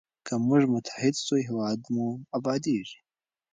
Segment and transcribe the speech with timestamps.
[0.25, 2.07] که موږ متحد سو هېواد مو
[2.37, 2.99] ابادیږي.